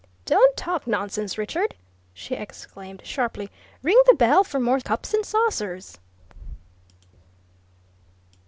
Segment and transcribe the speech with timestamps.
[0.25, 1.75] "Don't talk nonsense, Richard!"
[2.11, 3.51] she exclaimed sharply.
[3.83, 5.99] "Ring the bell for more cups and saucers!"